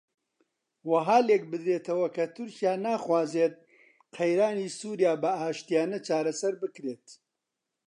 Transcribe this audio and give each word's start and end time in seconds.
وەها 0.89 1.19
لێک 1.27 1.43
بدرێتەوە 1.51 2.07
کە 2.15 2.25
تورکیا 2.35 2.73
ناخوازێت 2.85 3.55
قەیرانی 4.15 4.73
سووریا 4.79 5.13
بە 5.23 5.31
ئاشتییانە 5.41 5.99
چارەسەر 6.07 6.53
بکرێت 6.61 7.07